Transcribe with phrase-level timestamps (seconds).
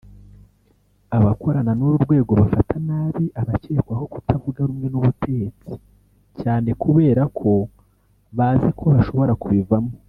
[1.17, 5.73] Abakorana n’uru rwego bafata nabi abakekwaho kutavuga rumwe n’ubutetsi
[6.41, 7.49] cyane kubera ko
[8.37, 9.91] bazi ko bashobora kubivamo